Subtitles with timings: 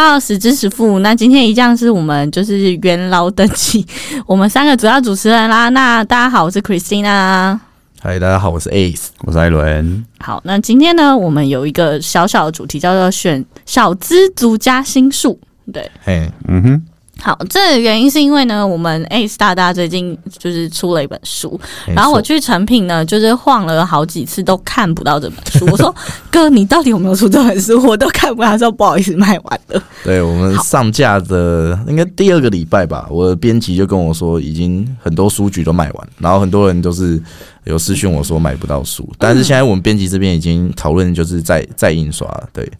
[0.00, 0.98] 到十知十富。
[0.98, 3.86] 那今天一样是我们就是元老等级，
[4.26, 5.68] 我们三个主要主持人啦。
[5.68, 7.58] 那大家好，我是 Christina。
[8.00, 10.04] 嗨，大家好，我是 Ace，我是艾伦。
[10.18, 15.38] 好，那今天呢，我们有一个小小的主题，叫做选小资族加心术。
[15.72, 16.82] 对，嘿，嗯哼，
[17.20, 21.58] 好，这个原因是因为呢，我们 Ace 大大最近就是出了一本书，
[21.94, 25.66] 然后我去成品呢，就是晃了好几次都看不到这本书。
[25.72, 25.94] 我说
[26.30, 27.82] 哥，你到底有没有出这本书？
[27.86, 29.82] 我都看不到，他说不好意思，卖完了。
[30.04, 37.20] 对我们上架的应该第二个礼拜吧，我的编辑就跟我说，已经很多书局都卖完，然后很多人都是
[37.64, 42.70] 有私讯我说买不到书，但是现在我们编辑这边已经讨论，就是再再印刷了，对，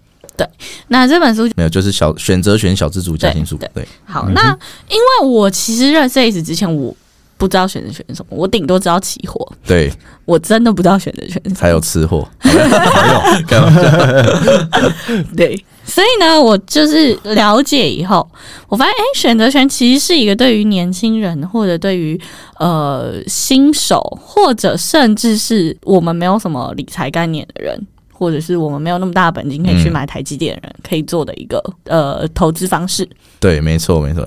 [0.89, 4.49] 那这本书没有，就是小选择选小资主家庭书，对对，好，那
[4.89, 6.95] 因为我其实认识 Ace 之前，我
[7.37, 9.93] 不知道选择权什么，我顶多知道期货，对，
[10.25, 11.41] 我真的不知道选择权。
[11.59, 12.27] 还有吃货，
[15.37, 18.29] 对，所以呢，我就是了解以后，
[18.69, 22.21] 我发现，哎，选择权其实是一个对于年轻人，或者对于
[22.59, 33.07] 呃新手，或者甚至是我们没有什么理财概念的人，或者是我们没有那么大的本金可以去嗯买台积电的人，可以做的一个呃投资方式。
[33.41, 34.25] 对，没错，没错，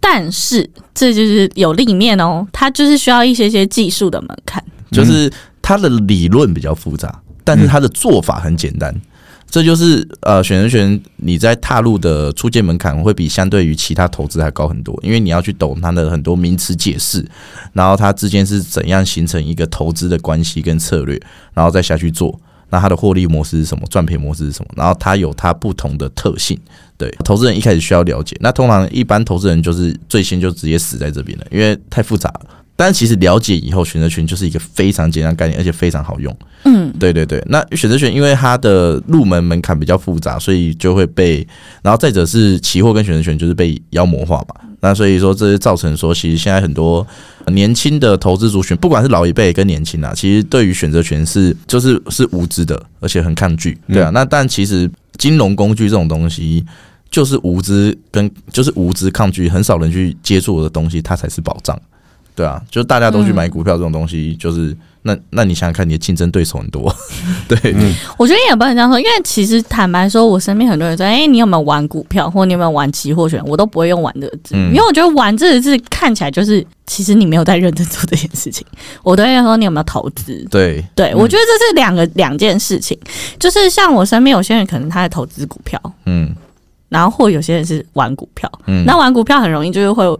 [0.00, 4.64] 但是这就是有另一面哦，它就是需要一些些技术的门槛。
[4.90, 8.94] 就是它的理论比较复杂，但是它的做法很简单。
[9.50, 17.24] 这就是呃，选择权你在踏入的出界门槛会比相对于其他投资还高很多，因为你要去懂它的很多名词解释，
[17.72, 21.18] 然后它之间是怎样形成一个投资的关系跟策略，
[21.54, 22.38] 然后再下去做。
[22.70, 23.86] 那它的获利模式是什么？
[23.88, 24.70] 赚赔模式是什么？
[24.76, 26.58] 然后它有它不同的特性。
[26.96, 28.36] 对，投资人一开始需要了解。
[28.40, 32.50] 那通常一般投资人就是最先就直接死在这边了，因为太复杂了。
[32.80, 36.34] 但其实了解以后，选择权就是一个非常简单概念，而且非常好用。
[36.64, 41.44] 嗯，对对对，那选择权因为它的入门门槛比较复杂，所以就会被，
[41.82, 44.54] 然后再者是期货跟选择权就是被妖魔化嘛。
[44.80, 47.04] 那所以说，这是造成说，其实现在很多
[47.48, 53.76] 年轻的投资族群，不管是老一辈跟年轻啊，其实对于选择权是就是是无知的，而且很抗拒。
[53.88, 56.64] 对啊，那但其实金融工具这种东西。
[57.10, 61.74] 就是无知跟就是无知抗拒，很少人去接触的东西，它才是宝藏。
[62.38, 66.94] 对啊，就大家都去买股票这种东西，就是那那你想想看，你的竞争对手很多，
[67.48, 67.74] 对，
[68.16, 74.70] 我觉得也不能这样说，因为其实坦白说，我身边很多人说，哎、你有没有玩股票，或你有没有玩期货选，我都不会用“玩”这个字，嗯。
[74.70, 78.64] 因为我觉得“玩”这个字看起来就是，其实你没有在认真做这件事情。
[79.02, 80.46] 我都会说你有没有投资。
[80.48, 82.96] 对，对，我觉得这是两个两件事情，
[83.40, 86.32] 就是像我身边有些人可能他在投资股票，嗯。
[86.88, 90.18] 然后或有些人是玩股票，嗯，那玩股票很容易就是会有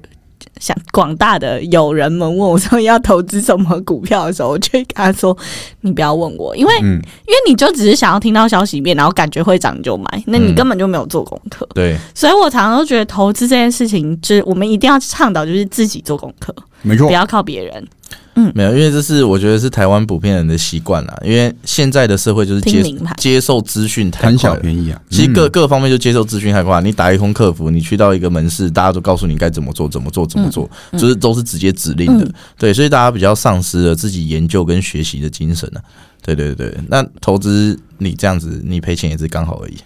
[0.61, 5.35] 想广大的友人们问我说要投资什么股票的时候，我就会跟他说
[5.81, 10.59] ：“你不要问我，因为、嗯，因为你就只是想要听到消息面，然后感觉会涨你就买，那你嗯。
[10.59, 11.65] 根本就没有做功课。
[11.73, 16.53] 对，所以我常常都觉得投资这件事情，就是我们一定要倡导，就是自己做功课，
[16.83, 17.87] 没错不，要靠别人
[18.35, 22.83] 嗯没有，因为这是我觉得是台湾普遍人的习惯啦，因为现在的社会就是接。
[23.17, 24.57] 接受资讯太贪快了。
[24.57, 25.01] 小便宜啊。
[25.11, 32.25] 其实各嗯各方面就接受资讯太快，你打一通客服，你去到一个门市，大家都告诉你该怎么做，怎么做，怎么做，嗯就是都是直接指令的。
[32.25, 35.83] 嗯对，所以大家比较丧失了自己研究跟学习的精神啊。
[36.23, 39.77] 对对对，那投资你这样子，你赔钱也是刚好而已。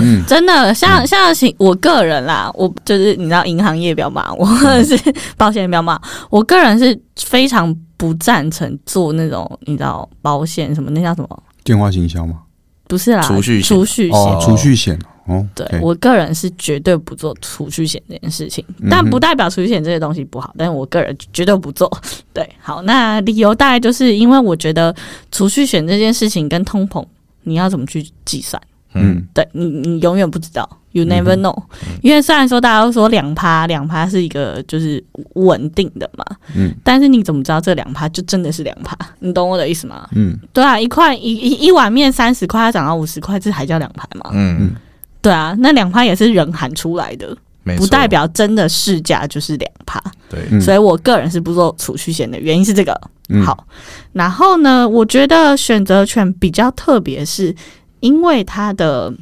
[0.00, 6.00] 嗯真的，像像行我个人啦，我就是你知道，银行业不要骂我，或者是保险业不要骂
[6.30, 11.42] 我，个人是非常不赞成做那种你知道保险什么那叫什么？
[11.64, 12.40] 电话行销吗？
[12.88, 14.18] 不是啦，储蓄险储蓄险。
[14.18, 21.88] 哦，储蓄险哦，对我个人是绝对不做储蓄险这件事情，但不代表储蓄险这些东西不好，但是我个人绝对不做。
[22.34, 24.92] 对，好，那理由大概就是因为我觉得
[25.30, 27.04] 储蓄险这件事情跟通膨，
[27.44, 28.60] 你要怎么去计算？
[28.94, 31.62] 嗯，对你，你永远不知道，you never 嗯 know、
[32.02, 35.02] 因为虽然说大家都说两趴，两趴是一个就是
[35.34, 36.24] 稳定的嘛，
[36.56, 36.74] 嗯。
[36.82, 38.96] 但是你怎么知道这两趴就真的是两趴？
[39.20, 40.08] 你懂我的意思吗？
[40.12, 40.36] 嗯。
[40.52, 44.30] 对啊，一块一一一碗面三十块，它涨到五十块，这还叫两趴吗？
[44.32, 44.72] 嗯，
[45.22, 47.36] 对啊，那两趴也是人喊出来的，
[47.76, 50.02] 不代表真的市价就是两趴。
[50.28, 50.60] 对，嗯。
[50.60, 53.00] 所以我个人是不做储蓄险的原因是这个。
[53.28, 53.40] 嗯。
[53.44, 53.64] 好，
[54.12, 57.54] 然后呢，我觉得选择权比较特别，是
[58.00, 59.12] 因为它的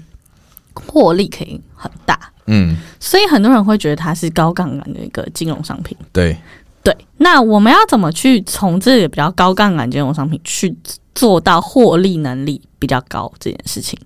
[0.74, 5.96] 获利可以很大，嗯，所以很多人会觉得它是高杠杆的一个金融商品。
[6.12, 6.36] 对，
[6.82, 10.74] 对，那我们要怎么去从这个比较高杠杆金融商品去
[11.14, 13.98] 做到获利能力比较高这件事情？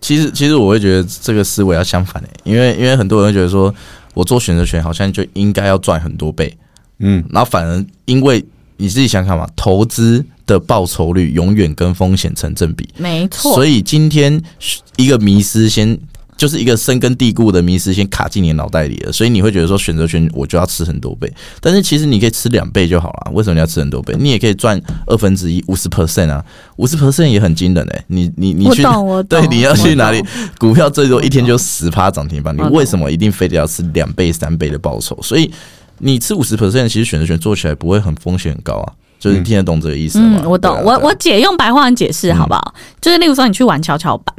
[0.00, 3.72] 其实其实我会觉得这个思维要相反诶、因为因为很多人会觉得说，
[4.14, 6.56] 我做选择权好像就应该要赚很多倍，
[6.98, 8.44] 嗯然后反而因为
[8.78, 14.42] 你自己想想嘛，投资的报酬率永远跟风险成正比，没错，所以今天
[14.96, 15.98] 一个迷失先
[16.36, 24.14] 就是一个深根蒂固的迷失先卡进你脑袋里了，所以你会觉得说选择权我就要吃很多倍，但是其实你可以吃两倍就好了，为什么你要吃很多倍？
[24.18, 26.44] 你也可以赚二分之一五十 percent 啊，
[26.76, 28.82] 五十 percent 也很惊人哎、你你你去。
[29.28, 30.22] 对，你要去哪里？
[30.58, 35.16] 股票最多一天就十趴涨停板，你为什么一定非得要吃两倍、三倍的报酬？
[35.22, 35.50] 所以
[35.98, 38.92] 你吃五十 percent，其实选择权做起来不会很风险很高啊。
[39.22, 40.40] 就是你听得懂这个意思吗？
[40.42, 40.82] 嗯，我懂。
[40.82, 42.74] 我我姐用白话文解释好不好？
[43.00, 44.34] 就是例如说你去玩跷跷板，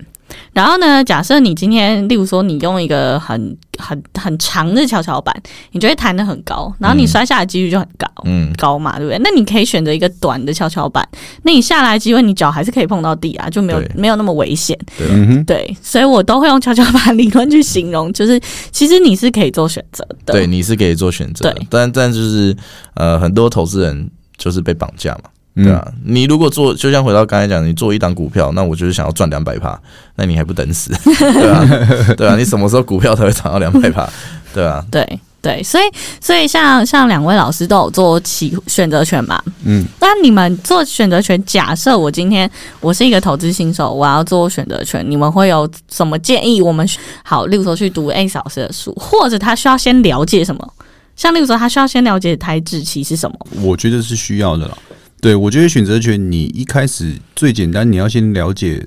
[0.51, 5.33] 然后呢，假设你今天例如说你用一个很很很长的跷跷板，
[5.71, 8.05] 你就会弹得很高，然后你摔下来几率就很高。
[8.25, 9.17] 嗯，高嘛，对不对？
[9.23, 11.07] 那你可以选择一个短的跷跷板，
[11.43, 14.77] 那你下来机会你脚还是可以碰到地啊，就没有没有那么危险。
[14.99, 18.37] 嗯，对，所以我都会用跷跷板理论去形容，就是
[18.71, 20.33] 其实你是可以做选择的。
[20.33, 22.55] 对，你是可以做选择的对，但但就是
[22.95, 25.29] 呃，很多投资人就是被绑架嘛。
[25.55, 29.79] 嗯对啊，你如果做，就像回到刚才讲，你做一档股票，那我就是想要赚两百趴，
[30.15, 30.91] 那你还不等死？
[31.05, 34.09] 对啊，对啊，你什么时候股票才会涨到两百趴？
[34.51, 35.07] 对啊，对
[35.43, 35.83] 对，所以
[36.19, 46.63] 所以像像两位老师都有做期选择权嘛，嗯，那你们做选择权，假设我今天我是一个投资新手，我要做选择权，你们会有什么建议？
[46.63, 46.87] 我们
[47.23, 50.73] 好，例如说去读 A 老师的书，或者他需要先了解什么？
[51.15, 53.37] 像例如说，他需要先了解台指期是什么？
[53.61, 54.77] 我觉得是需要的啦。
[55.21, 58.85] 对，我觉得选择权你一开始最简单，你要先了解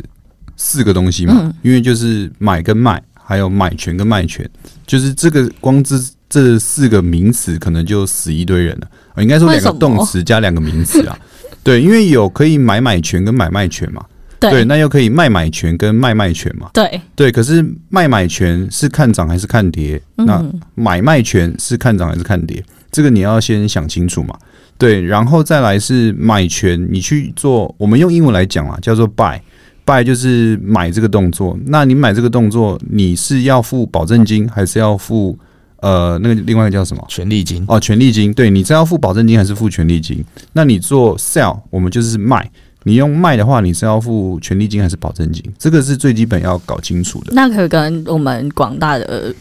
[0.56, 4.48] 四个东西嘛，嗯因为就是买跟卖，还有买权跟卖权，
[4.86, 5.96] 就是这个光这
[6.28, 8.88] 这四个名词，可能就死一堆人了。
[9.14, 11.18] 呃应该说两个动词加两个名词啊。
[11.62, 14.04] 对，因为有可以买买权跟买卖权嘛，
[14.38, 17.32] 对，对那又可以卖买权跟卖卖权嘛，对，对。
[17.32, 20.00] 可是卖买权是看涨还是看跌？
[20.16, 22.62] 那嗯，买卖权是看涨还是看跌？
[22.90, 24.36] 这个你要先想清楚嘛。
[24.78, 29.40] 对，然后再来是买权，你去做，我们用英文来讲啊，叫做 buy。
[29.86, 35.38] buy 就是买这个动作，那你买这个动作，你是要付保证金，还是要付
[35.76, 37.04] 呃那个另外一个叫什么？
[37.08, 38.34] 权利金，哦，权利金。
[38.34, 40.24] 对你是要付保证金还是付权利金？
[40.52, 42.50] 那你做 sell，我们就是卖。
[42.86, 45.42] 你用卖的话，你是要付权利金还是保证金？
[45.58, 47.32] 这个是最基本要搞清楚的。
[47.34, 49.34] 那可以跟我们广大的呃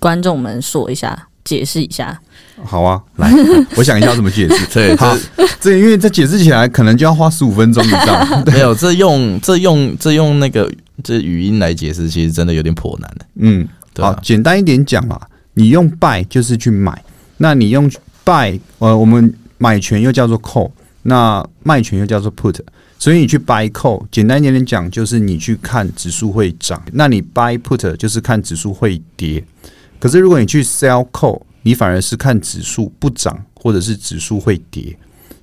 [0.00, 2.20] 观众们说一下，解释一下。
[2.64, 3.32] 好啊，来，
[3.78, 4.66] 我想一下怎么解释。
[4.74, 8.42] 对，好这这因为这解释起来可能就要花十五分钟以上。
[8.50, 10.68] 没有这用这用这用那个
[11.04, 13.24] 这语音来解释，其实真的有点颇难的。
[13.36, 15.20] 嗯，好简单一点讲啦，
[15.54, 17.00] 你用 buy 就是去买，
[17.36, 17.88] 那你用
[18.24, 20.72] buy，呃，我们买权又叫做 call，
[21.02, 22.58] 那卖权又叫做 put，
[22.98, 29.44] 所以你去 buy call，简单一点点讲，就是你去看指数会涨，那你 buy put 就是看指数会跌。
[30.00, 34.96] 可是如果你去 sell call，你反而是看指数不涨，或者是指数会跌。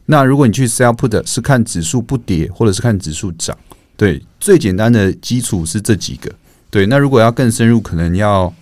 [0.07, 3.57] 那如果你去 sell put 是看指数不跌，或者是看指数涨。
[3.97, 6.29] 对，最简单的基础是这几个。
[6.69, 8.53] 对，那如果要更深入，可能要，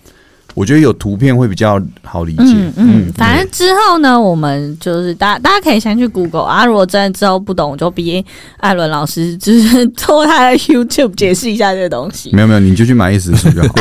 [0.54, 2.42] 我觉得有图片会比较好理解。
[2.44, 8.24] 嗯嗯，反正之后呢，我们就是大家大家可以先去 Google 啊，如果真的之后不懂，我就逼
[8.58, 12.30] 艾伦老师就是做他的 YouTube 解释一下这个东西。
[12.32, 13.74] 没有没有，你就去买 S 书就好。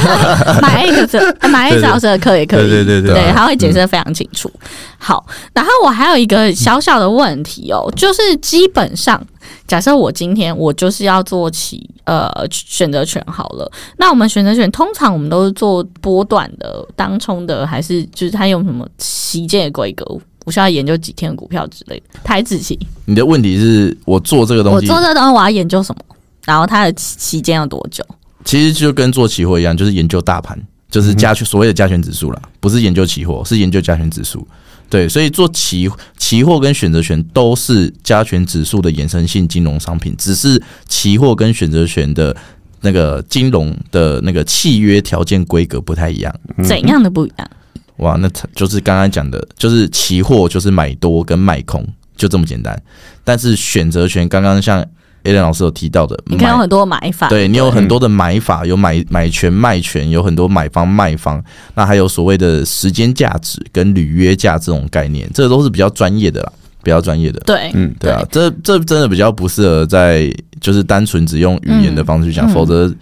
[0.60, 4.50] 买一个买 A 老师的课也可以，对对对对对，他会解释的非常清楚。
[4.98, 9.20] 好，然后我还有一个小小的问题哦，就是基本上，
[9.66, 20.04] 假设我今天我就是要做起呃选择权好了，那我们选择权通常我们都是做波段的、当冲的，还是就是它用什么旗舰的规格？
[20.44, 22.78] 我需要研究几天的股票之类的，台子期。
[23.06, 26.02] 你的问题是我做这个东西，我做这个东西我要研究什么？
[26.44, 28.04] 然后它的期期间要多久？
[28.44, 30.60] 其实就跟做期货一样，就是研究大盘，
[30.90, 34.46] 就是加权所谓的加权指数啦，不是研究期货，是研究加权指数。
[34.94, 42.36] 对，所以做期期货跟选择权都是加权指数的衍生性金融商品，只是期货跟选择权的
[42.80, 46.32] 那个金融的那个契约条件规格不太一样。
[46.62, 47.50] 怎样的不一样？
[47.96, 51.84] 哇，那就是刚刚讲的，就是期货就是买多跟卖空，
[52.16, 52.80] 就这么简单。
[53.24, 54.86] 但是选择权，刚刚像
[55.24, 61.42] A 伦老师有提到的，你看有很多买法，对你有很多的买法，有买买权卖权，有很多买方卖方，
[61.74, 66.52] 那还有所谓的时间价值跟履约价这种概念，这都是比较专业的啦，
[66.82, 67.40] 比较专业的。
[67.40, 67.70] 对。
[67.74, 72.52] 嗯，对啊，这这真的比较不适合在就是单纯只用语言的方式去讲，嗯。
[72.52, 72.94] 否则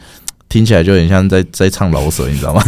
[0.53, 2.63] 听起来就有点像在在唱老舍，你知道吗？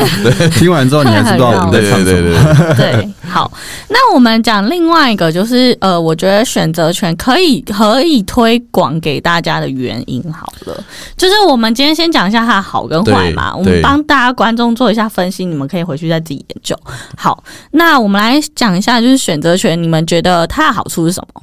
[0.58, 2.74] 听完之后你还知道我们在唱什对对么。
[2.76, 3.50] 对，对，好，
[3.88, 10.84] 那我们讲另外一个，就是呃，我觉得选择权可以可以推广给大家的原因好了，
[11.16, 16.78] 就是我们今天先讲一下它的好跟坏嘛，我们帮大家观众做一下分析，你们可以回去再自己研究。
[17.16, 21.42] 好，那我们来讲一下，就是选择权，你们觉得它的好处是什么？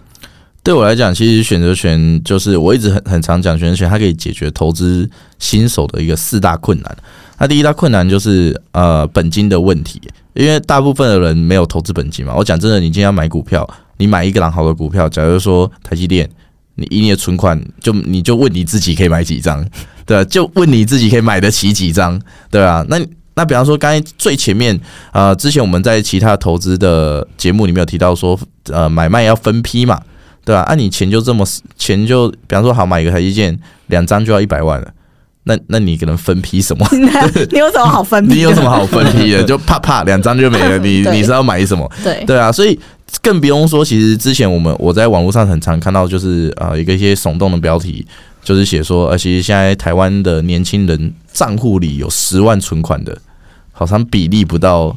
[0.68, 5.10] 对我来讲，其实选择权就是我一直很很常讲，选择权它可以解决投资
[5.40, 6.98] 新手的一个四大困难。
[7.38, 10.02] 那第一大困难就是呃本金的问题，
[10.34, 12.36] 因为大部分的人没有投资本金嘛。
[12.36, 16.30] 我讲真的，你今天要买股票，你买一个狼好的股票，假如说台积电，
[16.76, 19.66] 你一年的存款就你就问你自己可以买几张，
[20.06, 20.26] 对吧？
[20.26, 22.22] 就问你自己可以买得起几张，
[22.52, 22.86] 对吧？
[22.90, 23.00] 那
[23.36, 24.78] 那比方说刚才最前面
[25.14, 30.02] 呃，之前我们在其他投资的节目里面有提到说，呃买卖要分批嘛，
[30.48, 30.62] 对吧？
[30.62, 31.46] 按、你钱就这么
[31.78, 34.88] 钱就比方说好买一个台积电两张就要一百万了。
[35.44, 36.88] 那那你可能分批什么？
[37.52, 38.36] 你有什么好分批？
[38.36, 39.44] 你有什么好分批的？
[39.44, 40.78] 就啪啪两张就没了。
[40.78, 41.90] 你你是要买什么？
[42.02, 42.80] 对对啊，所以
[43.22, 48.06] 更不用说，其实之前我们我在网络上很常看到，就是呃一个一些耸动的标题，
[48.42, 53.18] 就是写说，呃其实现在台湾的年轻人账户里有十万存款的，
[53.74, 54.96] 好像比例不到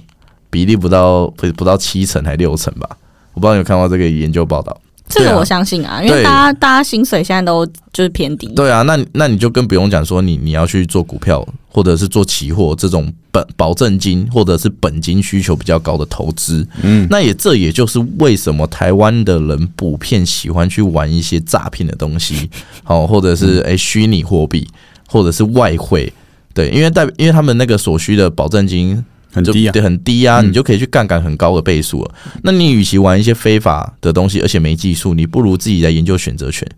[0.49, 2.89] 比例不到不不到七成还六成吧？
[3.35, 4.77] 我不知道你有看到这个研究报道。
[5.11, 8.47] 这个我相信啊，因为大家大家薪水现在都就是偏低。
[8.55, 16.67] 对啊，那那你就更不用讲说你你要去做股票或者是做期货这种本保证金或者是本金需求比较高的投资。
[16.83, 22.49] 嗯，那也这也就是为什么台湾的人普遍喜欢去玩一些诈骗的东西，
[22.85, 24.67] 好，或者是诶虚拟货币
[25.09, 26.13] 或者是外汇。
[26.55, 29.05] 对，因为代因为他们那个所需的保证金。
[29.33, 32.15] 很低啊，对，很低啊，你就可以去杠杆很高的倍数了。
[32.43, 36.69] 那你与其玩一些非法的东西，而且没技术，你不如自己来研究选择权，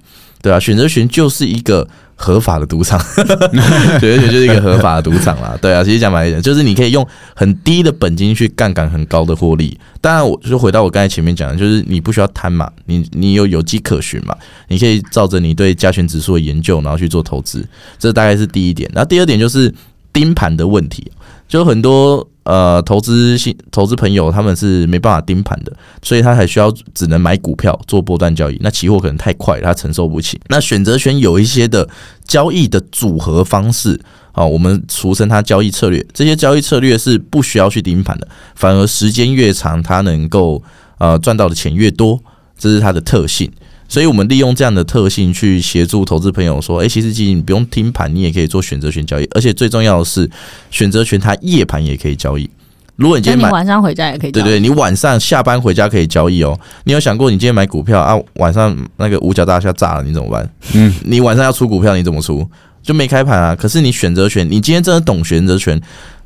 [0.40, 5.56] 对啊，选择权就是一个合法的赌场，选择权就是一个合法的赌场啦。
[5.60, 9.78] 对啊，其实讲白一点，就是你可以用很低的本金去杠杆很高的获利。
[10.00, 14.36] 当然，我就回到我刚才前面讲的，就是你不需要贪嘛，你你有有迹可循嘛，
[14.68, 17.66] 你可以照着你对加权指数的研究，然后去做投资。
[17.98, 18.90] 这大概是第一点。
[18.92, 19.72] 然后第二点就是
[20.12, 21.10] 盯盘的问题，
[21.52, 22.26] 就很多。
[22.44, 28.58] 呃，投资新投资朋友他们是没办法盯盘的，所以他还需要只能买股票做波段交易。
[28.60, 30.40] 那期货可能太快，他承受不起。
[30.48, 31.88] 那选择权有一些的
[32.26, 34.00] 交易的组合方式
[34.32, 36.04] 啊，我们俗称它交易策略。
[36.12, 40.60] 这些交易策略是不需要去盯盘的，反而时间越长，它能够
[40.98, 42.18] 呃赚到的钱越多，
[42.58, 43.48] 这是它的特性。
[43.92, 49.28] 所以，我们利用这样的特性去协助投资朋友说：“诶，其实基金你不用听盘，你也可以做选择权交易。
[49.34, 50.26] 而且最重要的是，
[50.70, 52.48] 选择权它夜盘也可以交易。
[52.96, 56.58] 如果你今天买晚上回家也可以，对对，你晚上下班回家可以交易哦。
[56.84, 60.50] 你有想过，你今天买股票啊，晚上那个五角大厦炸了，你怎么办？
[60.72, 62.48] 嗯，你晚上要出股票，你怎么出？
[62.82, 63.54] 就没开盘啊。
[63.54, 65.78] 可是你选择权，你今天真的懂选择权，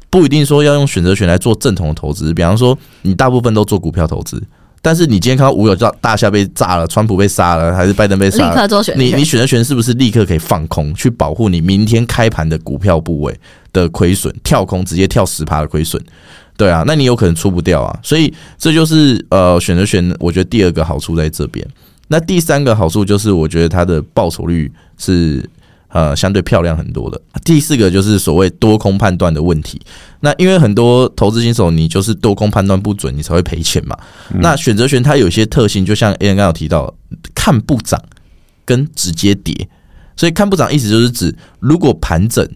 [0.08, 2.32] 不一定说要用选择权来做正统的投资。
[2.32, 4.40] 比方说，你大部分都做股票投资。”
[4.86, 8.48] 但是你今天看到五角大大厦被炸了，川普被杀了，还是拜登被杀？
[8.48, 13.36] 立刻做选你你选择权是不是立刻可以放空，去保护你明天开盘的股票部位
[13.72, 14.32] 的亏损？
[14.44, 16.00] 跳空直接跳十趴的亏损，
[16.56, 17.98] 对啊，那你有可能出不掉啊。
[18.00, 21.66] 所以这就是呃选择权，我觉得第二个好处在这边。
[22.06, 25.44] 那第三个好处就是，我觉得它的报酬率是。
[25.96, 27.18] 呃，相对漂亮很多的。
[27.42, 29.80] 第四个就是所谓多空判断的问题。
[30.20, 33.96] 那因为很多投资新手，你就是多空判断不准，你才会赔钱嘛。
[34.40, 36.94] 那选择权它有些特性，就像 A N 刚刚有提到，
[37.34, 37.98] 看不涨
[38.66, 39.66] 跟直接跌。
[40.16, 42.46] 所以看不涨意思就是指，如果盘整，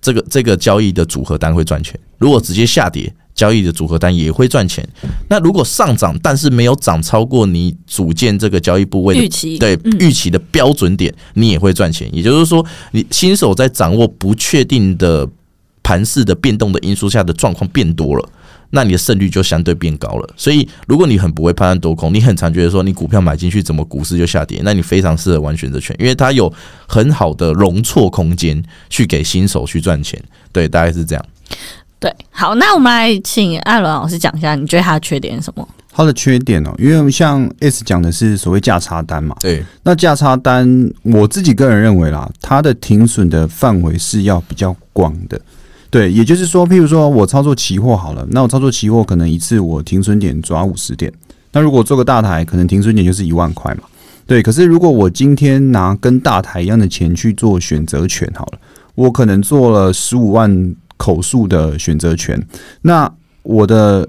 [0.00, 3.14] 这个这个交易的组合单会赚钱；如果直接下跌。
[3.40, 4.86] 交易的组合单也会赚钱。
[5.30, 12.06] 那如果上涨，但是没有涨超过你组建这个交易部位预期对预期的标准点，你也会赚钱。
[12.12, 15.26] 也就是说，你新手在掌握不确定的
[15.82, 18.28] 盘势的变动的因素下的状况变多了，
[18.72, 20.28] 那你的胜率就相对变高了。
[20.36, 26.52] 所以，如果你很不会判断多空，你很常觉得说你股票买进去怎么股市就下跌，那你非常适合玩选择权，因为它有
[26.86, 30.22] 很好的容错空间去给新手去赚钱。
[30.52, 31.24] 对，大概是这样。
[32.00, 35.68] 对，好，那我们来请艾伦老师讲一下，你觉得他的缺点是什么？
[35.92, 45.38] 他的缺点哦，因为像 S 讲的是所谓价差单嘛，对，那价差单，我自己个人认为啦，它的停损的范围是要比较广的，
[45.90, 51.12] 对，也就是说，譬如说我操作期货好了，那我操作期货可能一次我停损点抓五十点，
[51.52, 53.82] 那如果做个大台，可能停损点就是一万块嘛，
[54.26, 58.58] 对，可是如果我今天拿跟大台一样的钱去做选择权好了，
[58.94, 60.74] 我可能做了十五万。
[61.00, 62.38] 口述的选择权，
[62.82, 63.10] 那
[63.42, 64.06] 我的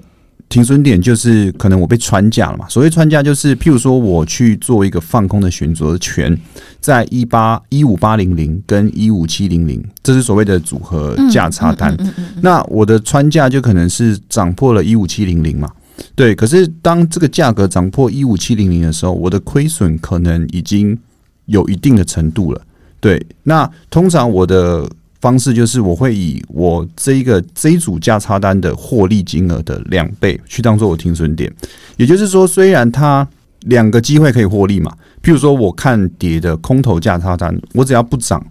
[0.50, 2.68] 停损点就是可能我被穿价了嘛？
[2.68, 6.38] 所谓穿价就是，譬如说我去做一个放空的选择权，
[6.80, 11.96] 在一八一五八零零跟一五七零零，这是所谓的组合价差单。
[12.42, 15.70] 那我的穿价就可能是涨破了一五七零零嘛？
[16.14, 16.34] 对。
[16.34, 20.98] 可是当这个价格涨破一五七零零的时候，我的亏损可能已经
[21.46, 22.60] 有一定的程度了。
[23.00, 23.24] 对。
[23.44, 24.86] 那通常我的
[25.22, 31.50] 方式就是我会以我这一个这一组价差单的获利金额的两倍去当做我停损点，
[31.96, 33.26] 也就是说，虽然它
[33.60, 34.92] 两个机会可以获利嘛。
[35.22, 38.44] 譬如说，我看跌的空头价差单，我只要不涨，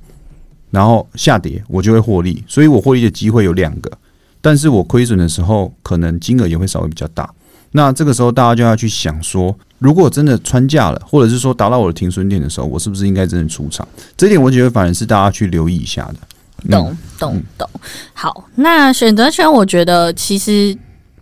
[0.70, 3.92] 然后下跌，我就会获利，所以我获利的机会有两个。
[4.40, 7.30] 但是我亏损的时候，可能金额也会稍微比较大。
[7.74, 13.86] 那这个时候，大家就要去想说，如果真的穿价了，或者是说达到我的停损点的时候，我是不是应该真的出场？
[14.16, 16.16] 这点我觉得反而是大家去留意一下的。
[16.64, 17.70] 嗯懂懂懂。
[18.14, 20.78] 好，那选择权，我觉得其实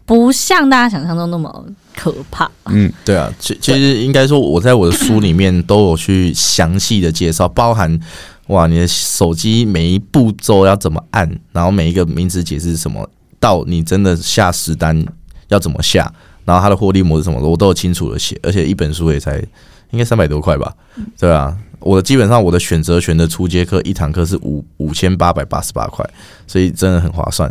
[0.06, 1.66] 不像大家想象中那么
[1.96, 2.50] 可怕。
[2.66, 8.00] 嗯，对啊，其其实应该说，我在我的书里面都有去详细的介绍，包含
[8.48, 15.06] 哇，你的手机每一步骤要怎么按，然后每一个名词解释是什么，到你真的下实单
[15.48, 16.12] 要怎么下，
[16.44, 19.38] 然后它的获利模式什么的，我都有清楚的写，而且一本书也才
[19.92, 20.76] 应该三百多块吧，
[21.18, 21.56] 对啊。
[21.80, 26.06] 我的基本上我的选择权的初阶课一堂课是五五千八百八十八块，
[26.46, 27.50] 所以真的很划算。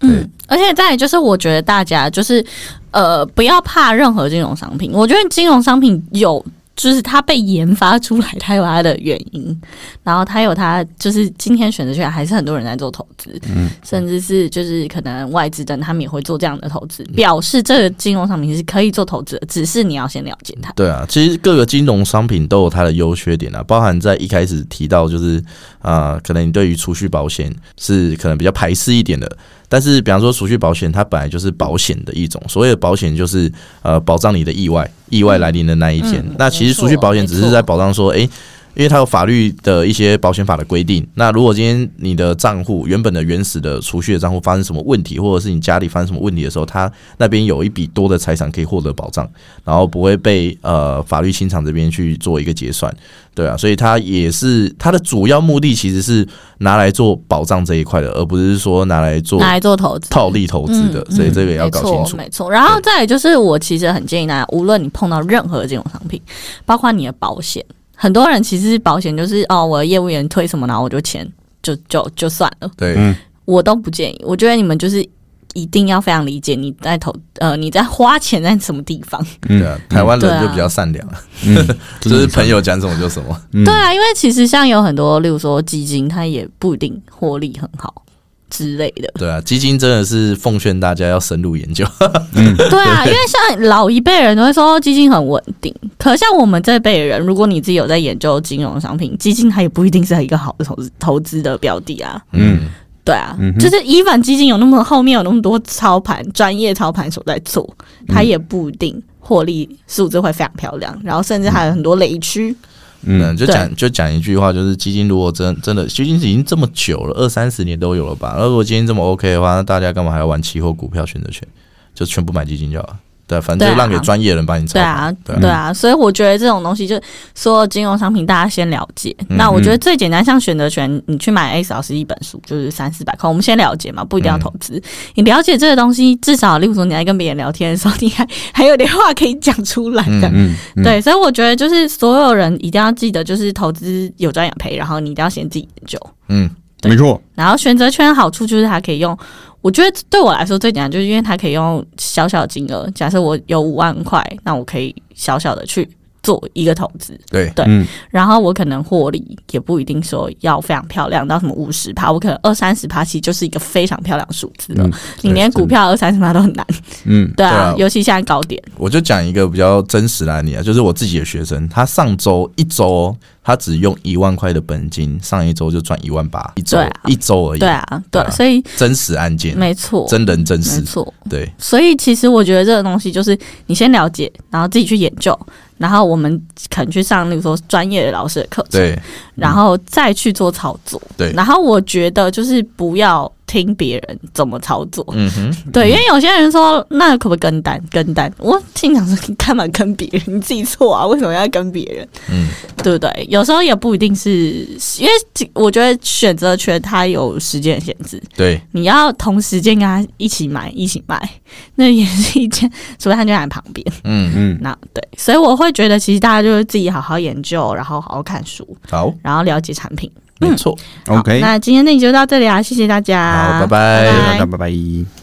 [0.00, 2.44] 嗯，而且再就是，我觉得大家就是
[2.90, 4.90] 呃，不要怕任何金融商品。
[4.92, 9.60] 我觉得金融商品有，就是它被研发出来，它有它的原因，
[10.02, 20.72] 然后它有它就是今天选择权还是很多人在做投资，嗯甚至是就是可能外资等他们也会做这样的投资，表示这个金融商品是可以做投资的，只是你要先了解它。
[20.72, 25.38] 对啊，其实各个金融商品都有它的优缺点啊，包含在一开始提到就是
[25.80, 29.30] 啊、呃可能你对于储蓄保险是可能比较排斥一点的，
[29.72, 33.50] 但是比方说储蓄保险它本来就是保险的一种，所谓的保险就是
[33.80, 36.16] 呃保障你的意外，意外来临的那一天。
[36.16, 38.28] 嗯那其实储蓄保险只是在保障说，诶。
[38.74, 49.28] 因为它有法律的一些保险法的规定，那如果今天你的账户原本的原始的储蓄的账户发生什么问题，或者是你家里发生什么问题的时候，它那边有一笔多的财产可以获得保障，
[49.64, 52.94] 然后不会被呃法律清偿这边去做一个结算，
[53.34, 56.26] 对啊，所以它也是它的主要目的其实是
[56.58, 62.16] 拿来做保障这一块的，而不是说拿来做拿来做投资，套利投资的，嗯所以这个也要搞清楚。
[62.16, 66.18] 没错，然后再来就是，我其实很建议大家，无论你碰到任何金融商品，
[66.64, 67.64] 包括你的保险，
[68.02, 71.24] 很多人其实保险就是哦，我的业务员推什么，然后我就签，
[71.62, 73.14] 就就就算了，对，嗯。
[73.44, 74.20] 我都不建议。
[74.24, 75.08] 我觉得你们就是
[75.54, 79.24] 一定要非常理解你在投呃你在花钱在什么地方。
[79.42, 81.08] 对啊，台湾人就比较善良，
[81.46, 81.54] 嗯，
[82.00, 83.40] 就是朋友讲什么就什么。
[83.52, 83.64] 嗯。
[83.64, 88.02] 对啊，因为其实像有很多，例如说基金，它也不一定获利很好
[88.52, 89.10] 之类的。
[89.18, 91.86] 对啊，基金真的是奉劝大家要深入研究。
[92.34, 102.22] 对啊，因为像老一辈人都会说基金很稳定，可像我们这辈人，如果你自己有在研究金融商品，基金它也不一定是一个好的投资投资的标的啊。
[102.32, 102.68] 嗯，
[103.04, 107.66] 对啊，嗯就是一凡基金有那么后面有那么多操盘专业操盘手在做，
[108.08, 112.50] 它也不一定获利数字会非常漂亮，然后甚至还有很多雷区。
[112.50, 112.68] 嗯，
[113.04, 118.34] 嗯，就讲就讲一句话，就是基金如果真真的基金已经这么久了，二三十年都有了吧？
[118.38, 121.46] 那如果基金这么 OK 的话，那大家干嘛还要玩期货、股票、选择权？
[121.94, 122.98] 就全部买基金就好了。
[123.32, 124.74] 对，反正就让给专业人帮你操。
[124.74, 127.00] 对啊，对啊所以我觉得这种东西，就
[127.34, 129.16] 所有金融商品大家先了解。
[129.30, 134.74] 嗯那我觉得最简单，像选择权，你去买 A 老师一本书就是三四百块，我们先了解嘛，不一定要投资。
[134.76, 134.82] 嗯
[135.14, 140.28] 你了解这个东西，至少例如说你在跟别人聊天的时候，你还还有点话可以讲出来的。
[140.28, 145.98] 嗯嗯，对，所以我觉得就是所有人一定要记得，就是投资有赚有赔，然后你一定要先自己研究。
[146.28, 146.50] 嗯，
[146.82, 149.16] 没错，然后选择权的好处就是它可以用，
[149.62, 155.88] 我觉得对我来说最简单，就是因为它可以用小小的金额，假设我有五万块，那我可以小小的去
[156.22, 157.64] 做一个投资，对，对。
[157.68, 157.86] 嗯。
[158.10, 164.84] 然后我可能获利也不一定说要非常漂亮到什么五十趴，我可能二三十趴，其实就是一个非常漂亮的数字了。
[164.84, 166.66] 嗯你连股票二三十趴都很难，
[167.04, 177.58] 嗯对啊，尤其现在高点，我就讲一个比较真实的案例啊，就是我自己的学生，他上周一周哦他只用一万块的本金，上一周就赚一万八，一周、啊一周而已。
[177.58, 181.12] 对，啊，对，所以真实案件，没错，真人真没，错。
[181.28, 185.36] 对，所以其实我觉得这个东西就是你先了解，然后自己去研究，
[185.78, 188.98] 然后我们肯去上，例如说专业的老师的课程，对，
[189.34, 191.00] 然后再去做操作。
[191.16, 197.78] 对然后我觉得就是不要听别人怎么操作，嗯哼， 对，因为有些人说那可不可以跟单？
[197.90, 200.22] 跟单，我心想说你干嘛跟别人？
[200.26, 202.08] 你自己错啊，为什么要跟别人？
[202.30, 202.48] 嗯，
[202.82, 203.26] 对不对？
[203.28, 204.66] 有时候也不一定是，
[204.98, 205.12] 因为
[205.52, 211.20] 我觉得选择权它有时间限制，对，你要同时间跟他一起买一起卖，
[211.76, 213.86] 那也是一件，除非他就在旁边。
[214.04, 220.10] 嗯，嗯，那对，所以我会觉得其实大家就是自己好好研究，然后好好看书，好，然后了解产品。
[220.48, 220.76] 没错，
[221.06, 223.66] 好 OK，那今天那集就到这里啊，谢谢大家，好，拜。
[223.66, 224.32] 拜拜。
[224.32, 225.21] 大家拜拜。